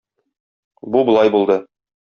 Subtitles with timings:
[0.95, 1.63] Бу болай булды.